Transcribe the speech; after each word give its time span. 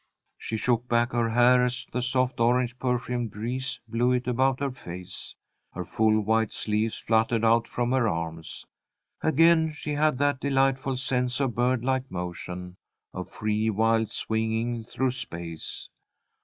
She 0.39 0.57
shook 0.57 0.87
back 0.87 1.11
her 1.11 1.29
hair 1.29 1.63
as 1.63 1.85
the 1.91 2.01
soft, 2.01 2.39
orange 2.39 2.79
perfumed 2.79 3.29
breeze 3.29 3.79
blew 3.87 4.13
it 4.13 4.25
about 4.27 4.59
her 4.59 4.71
face. 4.71 5.35
Her 5.73 5.85
full 5.85 6.21
white 6.21 6.51
sleeves 6.53 6.97
fluttered 6.97 7.45
out 7.45 7.67
from 7.67 7.91
her 7.91 8.07
arms. 8.07 8.65
Again 9.21 9.71
she 9.71 9.91
had 9.91 10.17
that 10.17 10.39
delightful 10.39 10.97
sense 10.97 11.39
of 11.39 11.53
birdlike 11.53 12.09
motion, 12.09 12.77
of 13.13 13.29
free, 13.29 13.69
wild 13.69 14.09
swinging 14.11 14.83
through 14.83 15.11
space. 15.11 15.87